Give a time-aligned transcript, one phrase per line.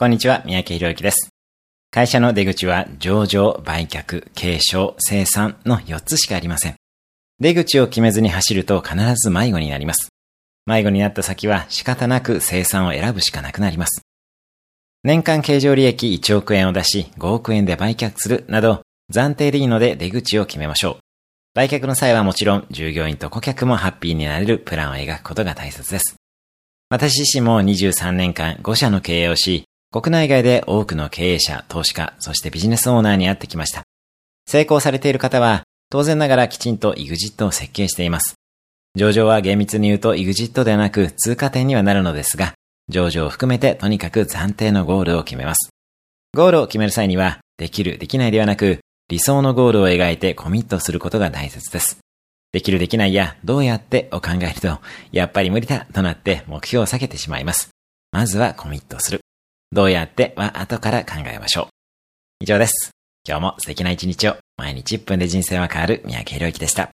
[0.00, 1.30] こんにちは、三宅博之です。
[1.90, 6.76] 会社の出口は上場、売却、継承、生産の4つしかありません。
[7.40, 10.10] 出口を決めずに走ると必ず迷子になります。
[10.66, 14.02] 迷子になった先は仕方なく生産を選ぶしかなくなります。
[15.02, 20.96] 年間経常利益1億円を出し5億円で売却するなど暫定でいいので出口を決めましょう。
[21.54, 26.14] 売却の際はもちろん従業員と顧客もハッピーになれるプランを描くことが大切です。
[26.88, 33.84] 私自身も23年間5社の経営をし、国内外で多くの経営者、投資家、そしてビジネスオーナーに会ってきました。
[34.46, 38.34] 成功されている方は、当然ながらきちんと EXIT を設計しています。
[38.96, 42.52] 上場は厳密に言うと EXIT ではなく通過点にはなるのですが、
[42.90, 45.70] 上場を含めてとにかく暫定のゴールを決めます。
[46.36, 51.98] ゴールを決める際には、できる、できないではなく、理想のゴールを描いてコミットすることが大切です。
[52.52, 54.80] できるできないや、どうやってを考えると、
[55.12, 57.70] やっぱり無理だとなって目標を避けてしまいます。
[58.12, 59.20] まずはコミットする。
[59.70, 60.32] どうやって？
[60.36, 61.66] は後から考えましょう。
[62.40, 62.90] 以上です。
[63.26, 64.36] 今日も素敵な一日を。
[64.56, 66.90] 毎日1分で人生は変わる三宅宏之でした。